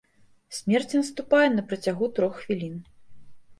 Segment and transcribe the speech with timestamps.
[0.59, 2.83] Смерць наступае на працягу трох хвілін.